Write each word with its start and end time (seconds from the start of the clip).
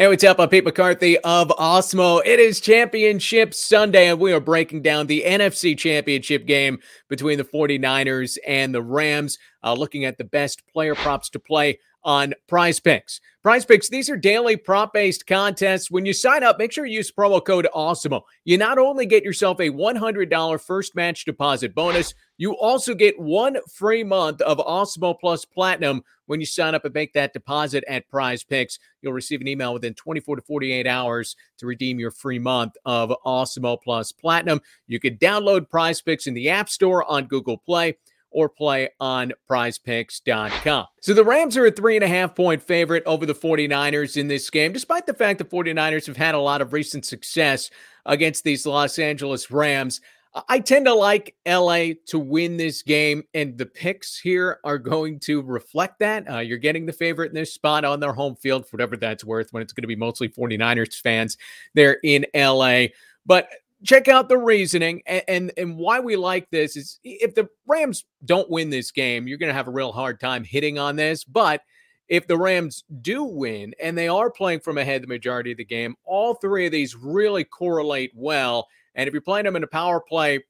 Hey, 0.00 0.08
what's 0.08 0.24
up? 0.24 0.40
I'm 0.40 0.48
Pete 0.48 0.64
McCarthy 0.64 1.18
of 1.18 1.48
Awesemo. 1.48 2.22
It 2.24 2.40
is 2.40 2.58
Championship 2.58 3.52
Sunday, 3.52 4.08
and 4.08 4.18
we 4.18 4.32
are 4.32 4.40
breaking 4.40 4.80
down 4.80 5.08
the 5.08 5.24
NFC 5.26 5.76
Championship 5.76 6.46
game 6.46 6.78
between 7.10 7.36
the 7.36 7.44
49ers 7.44 8.38
and 8.46 8.74
the 8.74 8.80
Rams, 8.80 9.38
uh, 9.62 9.74
looking 9.74 10.04
at 10.04 10.18
the 10.18 10.24
best 10.24 10.62
player 10.72 10.94
props 10.94 11.28
to 11.30 11.38
play 11.38 11.78
on 12.02 12.34
prize 12.48 12.80
picks. 12.80 13.20
Prize 13.42 13.64
picks, 13.64 13.88
these 13.88 14.10
are 14.10 14.16
daily 14.16 14.56
prop 14.56 14.92
based 14.92 15.26
contests. 15.26 15.90
When 15.90 16.06
you 16.06 16.12
sign 16.12 16.42
up, 16.42 16.58
make 16.58 16.72
sure 16.72 16.84
you 16.84 16.98
use 16.98 17.10
promo 17.10 17.44
code 17.44 17.68
AWESEMO. 17.74 18.22
You 18.44 18.58
not 18.58 18.78
only 18.78 19.06
get 19.06 19.24
yourself 19.24 19.60
a 19.60 19.70
$100 19.70 20.60
first 20.60 20.94
match 20.94 21.24
deposit 21.24 21.74
bonus, 21.74 22.14
you 22.38 22.52
also 22.52 22.94
get 22.94 23.20
one 23.20 23.58
free 23.70 24.04
month 24.04 24.40
of 24.42 24.58
Awesemo 24.58 25.18
Plus 25.18 25.44
Platinum 25.44 26.02
when 26.26 26.40
you 26.40 26.46
sign 26.46 26.74
up 26.74 26.84
and 26.84 26.94
make 26.94 27.12
that 27.12 27.32
deposit 27.32 27.84
at 27.88 28.08
Prize 28.08 28.44
Picks. 28.44 28.78
You'll 29.02 29.12
receive 29.12 29.40
an 29.40 29.48
email 29.48 29.74
within 29.74 29.94
24 29.94 30.36
to 30.36 30.42
48 30.42 30.86
hours 30.86 31.36
to 31.58 31.66
redeem 31.66 31.98
your 31.98 32.10
free 32.10 32.38
month 32.38 32.76
of 32.84 33.12
Awesemo 33.26 33.78
Plus 33.82 34.12
Platinum. 34.12 34.60
You 34.86 35.00
can 35.00 35.16
download 35.16 35.68
Prize 35.68 36.00
Picks 36.00 36.26
in 36.26 36.34
the 36.34 36.50
App 36.50 36.68
Store 36.68 37.04
on 37.10 37.26
Google 37.26 37.58
Play 37.58 37.96
or 38.30 38.48
play 38.48 38.88
on 39.00 39.32
prizepicks.com. 39.48 40.86
So 41.00 41.14
the 41.14 41.24
Rams 41.24 41.56
are 41.56 41.66
a 41.66 41.70
three 41.70 41.96
and 41.96 42.04
a 42.04 42.08
half 42.08 42.34
point 42.34 42.62
favorite 42.62 43.02
over 43.06 43.26
the 43.26 43.34
49ers 43.34 44.16
in 44.16 44.28
this 44.28 44.48
game, 44.50 44.72
despite 44.72 45.06
the 45.06 45.14
fact 45.14 45.38
the 45.38 45.44
49ers 45.44 46.06
have 46.06 46.16
had 46.16 46.34
a 46.34 46.40
lot 46.40 46.60
of 46.60 46.72
recent 46.72 47.04
success 47.04 47.70
against 48.06 48.44
these 48.44 48.66
Los 48.66 48.98
Angeles 48.98 49.50
Rams. 49.50 50.00
I 50.48 50.60
tend 50.60 50.86
to 50.86 50.94
like 50.94 51.34
LA 51.46 51.94
to 52.06 52.18
win 52.18 52.56
this 52.56 52.82
game, 52.82 53.24
and 53.34 53.58
the 53.58 53.66
picks 53.66 54.16
here 54.16 54.60
are 54.62 54.78
going 54.78 55.18
to 55.20 55.42
reflect 55.42 55.98
that. 55.98 56.30
Uh, 56.30 56.38
you're 56.38 56.58
getting 56.58 56.86
the 56.86 56.92
favorite 56.92 57.30
in 57.30 57.34
this 57.34 57.52
spot 57.52 57.84
on 57.84 57.98
their 57.98 58.12
home 58.12 58.36
field, 58.36 58.64
whatever 58.70 58.96
that's 58.96 59.24
worth, 59.24 59.52
when 59.52 59.60
it's 59.60 59.72
going 59.72 59.82
to 59.82 59.88
be 59.88 59.96
mostly 59.96 60.28
49ers 60.28 61.00
fans 61.00 61.36
there 61.74 61.98
in 62.04 62.26
LA. 62.32 62.86
But 63.26 63.48
check 63.84 64.08
out 64.08 64.28
the 64.28 64.38
reasoning 64.38 65.02
and, 65.06 65.22
and, 65.28 65.52
and 65.56 65.76
why 65.76 66.00
we 66.00 66.16
like 66.16 66.50
this 66.50 66.76
is 66.76 66.98
if 67.02 67.34
the 67.34 67.48
Rams 67.66 68.04
don't 68.24 68.50
win 68.50 68.70
this 68.70 68.90
game, 68.90 69.26
you're 69.26 69.38
going 69.38 69.48
to 69.48 69.54
have 69.54 69.68
a 69.68 69.72
real 69.72 69.92
hard 69.92 70.20
time 70.20 70.44
hitting 70.44 70.78
on 70.78 70.96
this. 70.96 71.24
But 71.24 71.62
if 72.08 72.26
the 72.26 72.36
Rams 72.36 72.84
do 73.00 73.24
win 73.24 73.74
and 73.80 73.96
they 73.96 74.08
are 74.08 74.30
playing 74.30 74.60
from 74.60 74.78
ahead 74.78 75.02
the 75.02 75.06
majority 75.06 75.52
of 75.52 75.58
the 75.58 75.64
game, 75.64 75.94
all 76.04 76.34
three 76.34 76.66
of 76.66 76.72
these 76.72 76.94
really 76.94 77.44
correlate 77.44 78.12
well. 78.14 78.68
And 78.94 79.06
if 79.06 79.14
you're 79.14 79.22
playing 79.22 79.44
them 79.44 79.56
in 79.56 79.62
a 79.62 79.68
power 79.68 80.00
play, 80.00 80.44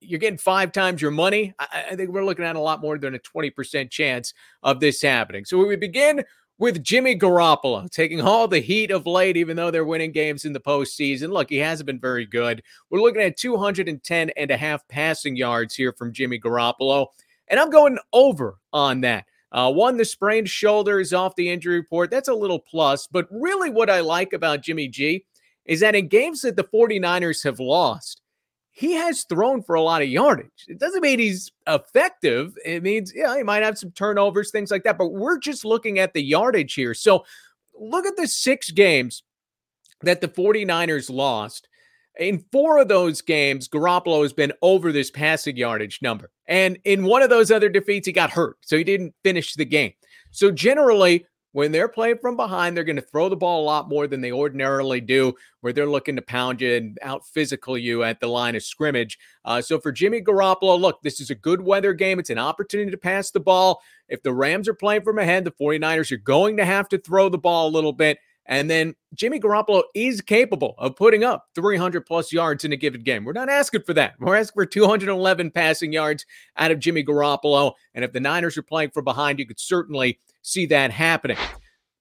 you're 0.00 0.20
getting 0.20 0.38
five 0.38 0.72
times 0.72 1.02
your 1.02 1.10
money. 1.10 1.54
I, 1.58 1.86
I 1.90 1.96
think 1.96 2.10
we're 2.10 2.24
looking 2.24 2.44
at 2.44 2.56
a 2.56 2.60
lot 2.60 2.80
more 2.80 2.98
than 2.98 3.14
a 3.14 3.18
20% 3.18 3.90
chance 3.90 4.32
of 4.62 4.80
this 4.80 5.02
happening. 5.02 5.44
So 5.44 5.64
we 5.64 5.76
begin 5.76 6.24
with 6.58 6.82
Jimmy 6.84 7.18
Garoppolo 7.18 7.90
taking 7.90 8.20
all 8.20 8.46
the 8.46 8.60
heat 8.60 8.90
of 8.90 9.06
late, 9.06 9.36
even 9.36 9.56
though 9.56 9.70
they're 9.70 9.84
winning 9.84 10.12
games 10.12 10.44
in 10.44 10.52
the 10.52 10.60
postseason. 10.60 11.32
Look, 11.32 11.50
he 11.50 11.58
hasn't 11.58 11.86
been 11.86 12.00
very 12.00 12.26
good. 12.26 12.62
We're 12.90 13.00
looking 13.00 13.22
at 13.22 13.36
210 13.36 14.30
and 14.30 14.50
a 14.50 14.56
half 14.56 14.86
passing 14.88 15.36
yards 15.36 15.74
here 15.74 15.92
from 15.92 16.12
Jimmy 16.12 16.38
Garoppolo, 16.38 17.08
and 17.48 17.58
I'm 17.58 17.70
going 17.70 17.98
over 18.12 18.58
on 18.72 19.00
that. 19.02 19.26
Uh, 19.52 19.70
one, 19.70 19.98
the 19.98 20.04
sprained 20.04 20.48
shoulder 20.48 20.98
is 20.98 21.12
off 21.12 21.36
the 21.36 21.50
injury 21.50 21.76
report. 21.76 22.10
That's 22.10 22.28
a 22.28 22.34
little 22.34 22.58
plus. 22.58 23.06
But 23.06 23.28
really, 23.30 23.68
what 23.68 23.90
I 23.90 24.00
like 24.00 24.32
about 24.32 24.62
Jimmy 24.62 24.88
G 24.88 25.26
is 25.66 25.80
that 25.80 25.94
in 25.94 26.08
games 26.08 26.40
that 26.40 26.56
the 26.56 26.64
49ers 26.64 27.44
have 27.44 27.60
lost, 27.60 28.21
he 28.74 28.92
has 28.94 29.24
thrown 29.24 29.62
for 29.62 29.74
a 29.74 29.82
lot 29.82 30.00
of 30.00 30.08
yardage. 30.08 30.64
It 30.66 30.78
doesn't 30.78 31.02
mean 31.02 31.18
he's 31.18 31.52
effective. 31.66 32.56
It 32.64 32.82
means, 32.82 33.12
yeah, 33.14 33.36
he 33.36 33.42
might 33.42 33.62
have 33.62 33.76
some 33.76 33.90
turnovers, 33.92 34.50
things 34.50 34.70
like 34.70 34.82
that. 34.84 34.96
But 34.96 35.12
we're 35.12 35.38
just 35.38 35.64
looking 35.64 35.98
at 35.98 36.14
the 36.14 36.22
yardage 36.22 36.72
here. 36.72 36.94
So 36.94 37.26
look 37.78 38.06
at 38.06 38.16
the 38.16 38.26
six 38.26 38.70
games 38.70 39.22
that 40.00 40.22
the 40.22 40.28
49ers 40.28 41.10
lost. 41.10 41.68
In 42.18 42.44
four 42.50 42.78
of 42.78 42.88
those 42.88 43.20
games, 43.20 43.68
Garoppolo 43.68 44.22
has 44.22 44.32
been 44.32 44.52
over 44.62 44.90
this 44.90 45.10
passing 45.10 45.56
yardage 45.56 46.00
number. 46.00 46.30
And 46.46 46.78
in 46.84 47.04
one 47.04 47.22
of 47.22 47.30
those 47.30 47.50
other 47.50 47.68
defeats, 47.68 48.06
he 48.06 48.12
got 48.12 48.30
hurt. 48.30 48.56
So 48.62 48.78
he 48.78 48.84
didn't 48.84 49.14
finish 49.22 49.54
the 49.54 49.64
game. 49.66 49.92
So 50.30 50.50
generally, 50.50 51.26
when 51.52 51.70
they're 51.70 51.88
playing 51.88 52.18
from 52.18 52.36
behind, 52.36 52.76
they're 52.76 52.84
going 52.84 52.96
to 52.96 53.02
throw 53.02 53.28
the 53.28 53.36
ball 53.36 53.62
a 53.62 53.64
lot 53.64 53.88
more 53.88 54.06
than 54.06 54.20
they 54.20 54.32
ordinarily 54.32 55.00
do, 55.00 55.34
where 55.60 55.72
they're 55.72 55.86
looking 55.86 56.16
to 56.16 56.22
pound 56.22 56.60
you 56.60 56.74
and 56.74 56.98
out 57.02 57.26
physical 57.26 57.76
you 57.76 58.02
at 58.02 58.20
the 58.20 58.26
line 58.26 58.56
of 58.56 58.62
scrimmage. 58.62 59.18
Uh, 59.44 59.60
so 59.60 59.78
for 59.78 59.92
Jimmy 59.92 60.20
Garoppolo, 60.20 60.80
look, 60.80 61.02
this 61.02 61.20
is 61.20 61.30
a 61.30 61.34
good 61.34 61.60
weather 61.60 61.92
game. 61.92 62.18
It's 62.18 62.30
an 62.30 62.38
opportunity 62.38 62.90
to 62.90 62.96
pass 62.96 63.30
the 63.30 63.40
ball. 63.40 63.82
If 64.08 64.22
the 64.22 64.32
Rams 64.32 64.68
are 64.68 64.74
playing 64.74 65.02
from 65.02 65.18
ahead, 65.18 65.44
the 65.44 65.52
49ers 65.52 66.10
are 66.10 66.16
going 66.16 66.56
to 66.56 66.64
have 66.64 66.88
to 66.88 66.98
throw 66.98 67.28
the 67.28 67.38
ball 67.38 67.68
a 67.68 67.70
little 67.70 67.92
bit. 67.92 68.18
And 68.46 68.68
then 68.68 68.94
Jimmy 69.14 69.38
Garoppolo 69.38 69.84
is 69.94 70.20
capable 70.20 70.74
of 70.78 70.96
putting 70.96 71.22
up 71.22 71.46
300 71.54 72.04
plus 72.04 72.32
yards 72.32 72.64
in 72.64 72.72
a 72.72 72.76
given 72.76 73.02
game. 73.02 73.24
We're 73.24 73.32
not 73.32 73.48
asking 73.48 73.82
for 73.82 73.94
that. 73.94 74.14
We're 74.18 74.36
asking 74.36 74.54
for 74.54 74.66
211 74.66 75.52
passing 75.52 75.92
yards 75.92 76.26
out 76.56 76.72
of 76.72 76.80
Jimmy 76.80 77.04
Garoppolo. 77.04 77.74
And 77.94 78.04
if 78.04 78.12
the 78.12 78.20
Niners 78.20 78.58
are 78.58 78.62
playing 78.62 78.90
from 78.90 79.04
behind, 79.04 79.38
you 79.38 79.46
could 79.46 79.60
certainly 79.60 80.18
see 80.42 80.66
that 80.66 80.90
happening. 80.90 81.38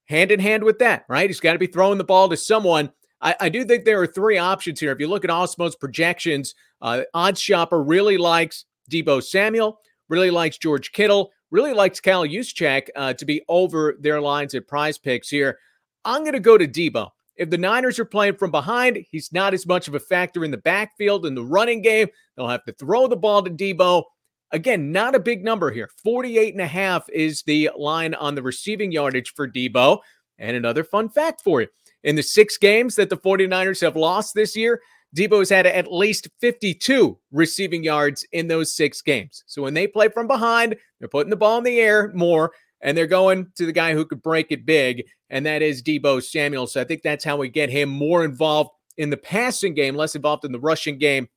Hand 0.06 0.32
in 0.32 0.40
hand 0.40 0.64
with 0.64 0.80
that, 0.80 1.06
right? 1.08 1.30
He's 1.30 1.40
got 1.40 1.54
to 1.54 1.60
be 1.60 1.68
throwing 1.68 1.98
the 1.98 2.04
ball 2.04 2.28
to 2.30 2.38
someone. 2.38 2.92
I, 3.22 3.36
I, 3.40 3.50
do 3.50 3.64
think 3.64 3.86
there 3.86 4.02
are 4.02 4.08
three 4.08 4.38
options 4.38 4.80
here. 4.80 4.92
If 4.92 5.00
you 5.00 5.08
look 5.08 5.24
at 5.24 5.30
Awesemo's 5.30 5.76
projections, 5.76 6.56
uh, 6.82 7.04
Odds 7.14 7.40
Shopper 7.40 7.82
really 7.82 8.18
likes 8.18 8.66
Deebo 8.92 9.24
Samuel, 9.24 9.80
really 10.10 10.32
likes 10.32 10.58
George 10.58 10.92
Kittle, 10.92 11.32
really 11.52 11.74
likes 11.74 12.00
Cal 12.00 12.26
Juszczyk 12.26 12.90
uh, 12.96 13.14
to 13.14 13.26
be 13.26 13.44
over 13.48 13.96
their 14.00 14.20
lines 14.20 14.56
at 14.56 14.68
prize 14.68 14.98
picks 14.98 15.30
here. 15.30 15.60
I'm 16.04 16.24
going 16.24 16.34
to 16.34 16.40
go 16.40 16.58
to 16.58 16.68
Deebo. 16.68 17.10
If 17.36 17.50
the 17.50 17.58
Niners 17.58 18.00
are 18.00 18.06
playing 18.06 18.36
from 18.36 18.52
behind, 18.52 19.06
he's 19.10 19.32
not 19.32 19.54
as 19.54 19.66
much 19.66 19.88
of 19.88 19.96
a 19.96 20.00
factor 20.00 20.44
in 20.44 20.52
the 20.52 20.58
backfield 20.58 21.26
in 21.26 21.36
the 21.36 21.44
running 21.44 21.82
game. 21.82 22.08
They'll 22.36 22.48
have 22.48 22.66
to 22.66 22.74
throw 22.74 23.08
the 23.08 23.16
ball 23.16 23.44
to 23.44 23.50
Deebo. 23.50 24.04
Again, 24.52 24.92
not 24.92 25.16
a 25.16 25.20
big 25.20 25.44
number 25.44 25.72
here. 25.72 25.90
48 26.04 26.54
and 26.54 26.62
a 26.62 26.68
half 26.68 27.10
is 27.10 27.44
the 27.44 27.70
line 27.78 28.14
on 28.16 28.36
the 28.36 28.44
receiving 28.44 28.92
yardage 28.92 29.34
for 29.34 29.48
Deebo. 29.48 30.00
And 30.38 30.58
another 30.58 30.84
fun 30.84 31.10
fact 31.10 31.42
for 31.42 31.62
you. 31.62 31.68
In 32.04 32.16
the 32.16 32.24
six 32.24 32.58
games 32.58 32.96
that 32.96 33.10
the 33.10 33.18
49ers 33.18 33.82
have 33.82 33.96
lost 33.96 34.34
this 34.34 34.56
year, 34.56 34.82
Deebo 35.16 35.40
has 35.40 35.50
had 35.50 35.68
at 35.68 35.92
least 35.92 36.30
52 36.40 37.18
receiving 37.32 37.84
yards 37.84 38.26
in 38.32 38.48
those 38.48 38.74
six 38.74 39.02
games. 39.02 39.44
So 39.46 39.62
when 39.62 39.74
they 39.74 39.88
play 39.88 40.10
from 40.10 40.28
behind, 40.28 40.76
they're 41.00 41.10
putting 41.10 41.30
the 41.30 41.36
ball 41.36 41.58
in 41.58 41.64
the 41.64 41.80
air 41.80 42.12
more 42.14 42.52
and 42.82 42.98
they're 42.98 43.08
going 43.08 43.48
to 43.56 43.66
the 43.66 43.72
guy 43.72 43.94
who 43.94 44.06
could 44.06 44.22
break 44.22 44.52
it 44.52 44.66
big, 44.66 45.06
and 45.30 45.46
that 45.46 45.62
is 45.62 45.84
Deebo 45.84 46.24
Samuel. 46.24 46.68
So 46.68 46.82
I 46.82 46.84
think 46.84 47.04
that's 47.04 47.24
how 47.24 47.38
we 47.38 47.50
get 47.50 47.70
him 47.70 47.90
more 47.90 48.26
involved 48.26 48.72
in 48.98 49.10
the 49.10 49.18
passing 49.18 49.74
game, 49.74 49.96
less 49.96 50.16
involved 50.16 50.46
in 50.46 50.52
the 50.52 50.60
rushing 50.60 50.98
game, 50.98 51.30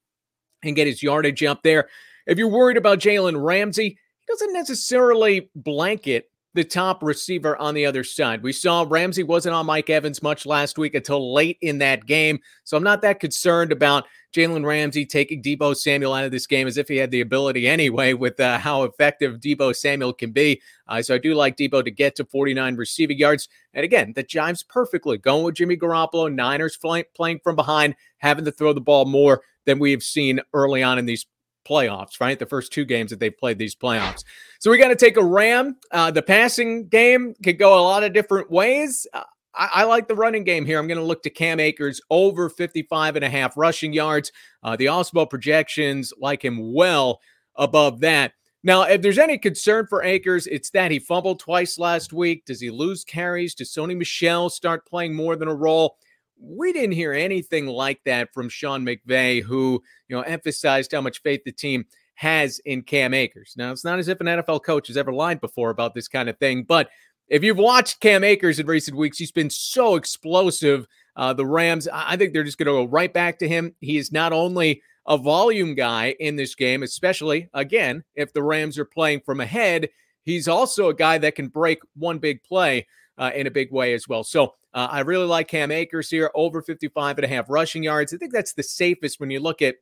and 0.63 0.75
get 0.75 0.87
his 0.87 1.03
yardage 1.03 1.43
up 1.45 1.63
there. 1.63 1.89
If 2.27 2.39
you're 2.39 2.49
worried 2.49 2.77
about 2.77 2.99
Jalen 2.99 3.43
Ramsey, 3.43 3.89
he 3.89 4.27
doesn't 4.29 4.53
necessarily 4.53 5.51
blanket 5.55 6.31
the 6.55 6.65
top 6.65 7.03
receiver 7.03 7.57
on 7.57 7.75
the 7.75 7.85
other 7.85 8.05
side. 8.05 8.43
We 8.43 8.53
saw 8.53 8.87
Ramsey 8.89 9.25
wasn't 9.25 9.57
on 9.57 9.67
Mike 9.67 9.91
Evans 9.91 10.23
much 10.23 10.47
last 10.47 10.79
week 10.79 10.95
until 10.95 11.35
late 11.35 11.59
in 11.61 11.79
that 11.79 12.07
game. 12.07 12.39
So 12.63 12.77
I'm 12.77 12.85
not 12.85 13.03
that 13.03 13.19
concerned 13.19 13.73
about 13.73 14.07
Jalen 14.33 14.65
Ramsey 14.65 15.05
taking 15.05 15.43
Deebo 15.43 15.77
Samuel 15.77 16.15
out 16.15 16.25
of 16.25 16.31
this 16.31 16.47
game 16.47 16.67
as 16.69 16.77
if 16.77 16.89
he 16.89 16.97
had 16.97 17.11
the 17.11 17.21
ability 17.21 17.67
anyway 17.67 18.15
with 18.15 18.39
uh, 18.39 18.59
how 18.59 18.85
effective 18.85 19.41
Deebo 19.41 19.75
Samuel 19.75 20.13
can 20.13 20.31
be. 20.31 20.63
Uh, 20.87 21.03
so 21.03 21.17
I 21.17 21.19
do 21.19 21.35
like 21.35 21.57
Deebo 21.57 21.85
to 21.85 21.91
get 21.91 22.15
to 22.17 22.25
49 22.25 22.77
receiving 22.77 23.19
yards. 23.19 23.49
And 23.75 23.85
again, 23.85 24.13
that 24.15 24.29
jives 24.29 24.67
perfectly. 24.67 25.19
Going 25.19 25.45
with 25.45 25.57
Jimmy 25.57 25.77
Garoppolo, 25.77 26.33
Niners 26.33 26.77
playing 26.77 27.41
from 27.43 27.57
behind, 27.57 27.97
having 28.19 28.45
to 28.45 28.53
throw 28.53 28.73
the 28.73 28.81
ball 28.81 29.07
more 29.07 29.43
than 29.67 29.79
we 29.81 29.91
have 29.91 30.03
seen 30.03 30.41
early 30.53 30.83
on 30.83 30.99
in 30.99 31.07
these 31.07 31.27
playoffs, 31.65 32.21
right? 32.21 32.39
The 32.39 32.47
first 32.47 32.73
two 32.73 32.85
games 32.85 33.11
that 33.11 33.21
they've 33.21 33.37
played 33.37 33.59
these 33.59 33.75
playoffs. 33.75 34.25
So 34.61 34.71
we 34.71 34.79
got 34.79 34.89
to 34.89 34.97
take 34.97 35.17
a 35.17 35.25
Ram. 35.25 35.77
Uh, 35.91 36.11
the 36.11 36.23
passing 36.23 36.89
game 36.89 37.35
could 37.43 37.59
go 37.59 37.79
a 37.79 37.83
lot 37.83 38.05
of 38.05 38.13
different 38.13 38.51
ways. 38.51 39.07
Uh, 39.13 39.23
I, 39.55 39.71
I, 39.73 39.85
like 39.85 40.09
the 40.09 40.15
running 40.15 40.45
game 40.45 40.65
here. 40.65 40.79
I'm 40.79 40.89
going 40.89 40.99
to 40.99 41.05
look 41.05 41.23
to 41.25 41.31
Cam 41.31 41.61
Akers 41.61 42.01
over 42.11 42.49
55 42.49 43.17
and 43.17 43.25
a 43.25 43.31
half 43.31 43.57
rushing 43.57 43.93
yards. 43.93 44.33
Uh, 44.63 44.77
the 44.77 44.87
Awesemo 44.87 45.29
projections 45.29 46.13
like 46.19 46.45
him 46.45 46.73
well 46.73 47.21
above 47.57 48.01
that. 48.01 48.33
Now, 48.63 48.83
if 48.85 49.03
there's 49.03 49.19
any 49.19 49.37
concern 49.37 49.87
for 49.89 50.03
Akers, 50.03 50.47
it's 50.47 50.71
that 50.71 50.91
he 50.91 50.99
fumbled 50.99 51.39
twice 51.39 51.79
last 51.79 52.15
week. 52.15 52.47
Does 52.47 52.63
he 52.63 52.71
lose 52.71 53.05
carries? 53.05 53.55
Does 53.55 53.71
Sony 53.71 53.95
Michel 53.97 54.49
start 54.49 54.87
playing 54.87 55.15
more 55.15 55.37
than 55.37 55.49
a 55.49 55.55
role? 55.55 55.99
We 56.41 56.73
didn't 56.73 56.93
hear 56.93 57.13
anything 57.13 57.67
like 57.67 58.01
that 58.05 58.33
from 58.33 58.49
Sean 58.49 58.85
McVay, 58.85 59.43
who 59.43 59.83
you 60.09 60.17
know 60.17 60.23
emphasized 60.23 60.93
how 60.93 61.01
much 61.01 61.23
faith 61.23 61.43
the 61.45 61.53
team 61.53 61.85
has 62.17 62.61
in 62.65 62.83
Cam 62.83 63.13
Akers. 63.13 63.55
Now, 63.57 63.73
it's 63.73 63.85
not 63.85 63.99
as 63.99 64.09
if 64.09 64.21
an 64.21 64.27
NFL 64.27 64.65
coach 64.65 64.87
has 64.89 64.97
ever 64.97 65.13
lied 65.13 65.41
before 65.41 65.71
about 65.71 65.95
this 65.95 66.09
kind 66.09 66.29
of 66.29 66.39
thing, 66.39 66.63
but 66.63 66.89
if 67.29 67.43
you've 67.43 67.59
watched 67.59 68.01
Cam 68.01 68.23
Akers 68.23 68.59
in 68.59 68.67
recent 68.67 68.97
weeks, 68.97 69.19
he's 69.19 69.33
been 69.33 69.51
so 69.51 69.97
explosive. 69.97 70.87
Uh, 71.17 71.33
the 71.33 71.47
Rams, 71.47 71.89
I 71.93 72.17
think 72.17 72.33
they're 72.33 72.45
just 72.45 72.59
going 72.59 72.67
to 72.67 72.73
go 72.73 72.85
right 72.85 73.13
back 73.13 73.39
to 73.39 73.49
him. 73.49 73.75
He 73.81 73.97
is 73.97 74.13
not 74.13 74.33
only 74.33 74.83
a 75.07 75.17
volume 75.17 75.75
guy 75.75 76.15
in 76.21 76.37
this 76.37 76.55
game, 76.55 76.83
especially 76.83 77.49
again 77.55 78.05
if 78.15 78.33
the 78.33 78.43
Rams 78.43 78.79
are 78.79 78.85
playing 78.85 79.21
from 79.25 79.41
ahead. 79.41 79.89
He's 80.23 80.49
also 80.49 80.89
a 80.89 80.95
guy 80.95 81.19
that 81.19 81.35
can 81.35 81.49
break 81.49 81.81
one 81.97 82.19
big 82.19 82.43
play. 82.43 82.87
Uh, 83.19 83.31
in 83.35 83.47
a 83.47 83.51
big 83.51 83.73
way 83.73 83.95
as 83.95 84.09
well. 84.09 84.25
So 84.25 84.55
uh, 84.73 84.89
I 84.91 85.01
really 85.01 85.27
like 85.27 85.49
Cam 85.49 85.71
Akers 85.71 86.11
here, 86.11 86.31
over 86.35 86.63
55 86.63 87.19
and 87.19 87.25
a 87.25 87.29
half 87.29 87.49
rushing 87.49 87.83
yards. 87.83 88.13
I 88.13 88.17
think 88.17 88.33
that's 88.33 88.55
the 88.55 88.63
safest 88.63 89.21
when 89.21 89.31
you 89.31 89.41
look 89.41 89.63
at 89.63 89.77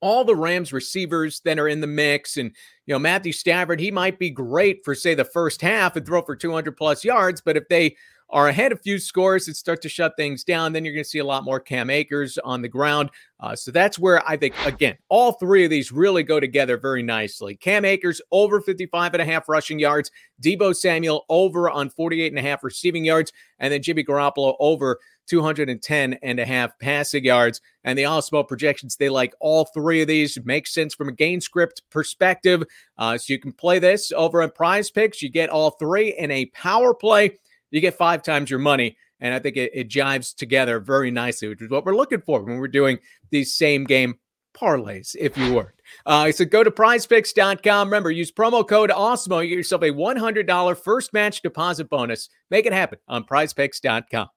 all 0.00 0.24
the 0.24 0.36
Rams 0.36 0.72
receivers 0.72 1.40
that 1.44 1.58
are 1.58 1.68
in 1.68 1.80
the 1.80 1.86
mix. 1.86 2.36
And, 2.36 2.50
you 2.86 2.94
know, 2.94 2.98
Matthew 2.98 3.32
Stafford, 3.32 3.80
he 3.80 3.90
might 3.90 4.18
be 4.18 4.30
great 4.30 4.84
for, 4.84 4.94
say, 4.94 5.14
the 5.14 5.24
first 5.24 5.62
half 5.62 5.96
and 5.96 6.04
throw 6.04 6.22
for 6.22 6.36
200 6.36 6.76
plus 6.76 7.04
yards. 7.04 7.40
But 7.40 7.56
if 7.56 7.68
they 7.68 7.96
are 8.32 8.48
ahead 8.48 8.72
a 8.72 8.76
few 8.76 8.98
scores 8.98 9.44
that 9.44 9.56
start 9.56 9.82
to 9.82 9.88
shut 9.88 10.14
things 10.16 10.42
down, 10.42 10.72
then 10.72 10.84
you're 10.84 10.94
going 10.94 11.04
to 11.04 11.08
see 11.08 11.18
a 11.18 11.24
lot 11.24 11.44
more 11.44 11.60
Cam 11.60 11.90
Akers 11.90 12.38
on 12.38 12.62
the 12.62 12.68
ground. 12.68 13.10
Uh, 13.38 13.54
so 13.54 13.70
that's 13.70 13.98
where 13.98 14.26
I 14.28 14.38
think, 14.38 14.54
again, 14.64 14.96
all 15.10 15.32
three 15.32 15.64
of 15.64 15.70
these 15.70 15.92
really 15.92 16.22
go 16.22 16.40
together 16.40 16.78
very 16.78 17.02
nicely. 17.02 17.56
Cam 17.56 17.84
Akers 17.84 18.22
over 18.30 18.60
55 18.60 19.12
and 19.14 19.22
a 19.22 19.24
half 19.24 19.48
rushing 19.48 19.78
yards, 19.78 20.10
Deebo 20.42 20.74
Samuel 20.74 21.26
over 21.28 21.68
on 21.68 21.90
48 21.90 22.32
and 22.32 22.38
a 22.38 22.42
half 22.42 22.64
receiving 22.64 23.04
yards, 23.04 23.32
and 23.58 23.70
then 23.70 23.82
Jimmy 23.82 24.02
Garoppolo 24.02 24.56
over 24.58 24.98
210 25.28 26.14
and 26.22 26.40
a 26.40 26.44
half 26.44 26.78
passing 26.78 27.24
yards. 27.24 27.60
And 27.84 27.98
the 27.98 28.04
Awesemo 28.04 28.46
projections, 28.46 28.96
they 28.96 29.08
like 29.08 29.34
all 29.40 29.66
three 29.66 30.00
of 30.00 30.08
these. 30.08 30.36
It 30.36 30.46
makes 30.46 30.72
sense 30.72 30.94
from 30.94 31.08
a 31.08 31.12
game 31.12 31.40
script 31.40 31.82
perspective. 31.90 32.62
Uh, 32.96 33.18
so 33.18 33.32
you 33.32 33.38
can 33.38 33.52
play 33.52 33.78
this 33.78 34.10
over 34.12 34.42
on 34.42 34.50
prize 34.50 34.90
picks. 34.90 35.22
You 35.22 35.28
get 35.28 35.50
all 35.50 35.72
three 35.72 36.14
in 36.16 36.30
a 36.30 36.46
power 36.46 36.94
play 36.94 37.38
you 37.72 37.80
get 37.80 37.94
five 37.94 38.22
times 38.22 38.50
your 38.50 38.58
money. 38.58 38.96
And 39.20 39.34
I 39.34 39.38
think 39.38 39.56
it, 39.56 39.70
it 39.72 39.88
jives 39.88 40.34
together 40.34 40.80
very 40.80 41.10
nicely, 41.10 41.48
which 41.48 41.62
is 41.62 41.70
what 41.70 41.84
we're 41.84 41.94
looking 41.94 42.20
for 42.20 42.42
when 42.42 42.58
we're 42.58 42.68
doing 42.68 42.98
these 43.30 43.54
same 43.54 43.84
game 43.84 44.16
parlays, 44.54 45.14
if 45.18 45.36
you 45.36 45.54
would. 45.54 45.72
Uh, 46.06 46.30
so 46.32 46.44
go 46.44 46.62
to 46.64 46.70
prizepicks.com. 46.70 47.88
Remember, 47.88 48.10
use 48.10 48.32
promo 48.32 48.66
code 48.66 48.90
AWESEMO. 48.90 49.42
You 49.42 49.50
get 49.50 49.56
yourself 49.56 49.82
a 49.82 49.90
$100 49.90 50.76
first 50.76 51.12
match 51.12 51.42
deposit 51.42 51.88
bonus. 51.88 52.28
Make 52.50 52.66
it 52.66 52.72
happen 52.72 52.98
on 53.08 53.24
prizepicks.com. 53.24 54.28